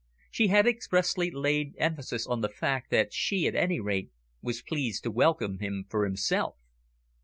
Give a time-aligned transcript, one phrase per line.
[0.31, 4.09] She had expressly laid emphasis on the fact that she, at any rate,
[4.41, 6.55] was pleased to welcome him for himself.